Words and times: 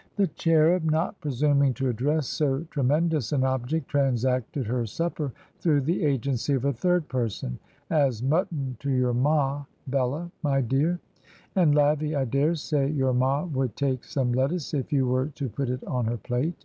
The 0.16 0.28
cherub 0.28 0.84
not 0.84 1.20
presimiing 1.20 1.74
to 1.74 1.88
address 1.88 2.28
so 2.28 2.64
tre 2.70 2.84
mendous 2.84 3.32
an 3.32 3.42
object, 3.42 3.88
transacted 3.88 4.68
her 4.68 4.86
supper 4.86 5.32
through 5.58 5.80
the 5.80 6.04
agency 6.04 6.52
of 6.52 6.64
a 6.64 6.72
third 6.72 7.08
person, 7.08 7.58
as 7.90 8.22
'Mutton 8.22 8.76
to 8.78 8.90
your 8.92 9.12
ma, 9.12 9.64
Bella, 9.88 10.30
my 10.40 10.60
dear;' 10.60 11.00
and' 11.56 11.74
Lawy, 11.74 12.14
I 12.16 12.26
dare 12.26 12.54
say 12.54 12.88
your 12.90 13.12
ma 13.12 13.42
would 13.44 13.74
take 13.74 14.04
some 14.04 14.30
lettuce 14.30 14.72
if 14.72 14.92
you 14.92 15.08
were 15.08 15.30
to 15.30 15.48
put 15.48 15.68
it 15.68 15.82
on 15.82 16.04
her 16.04 16.16
plate.' 16.16 16.64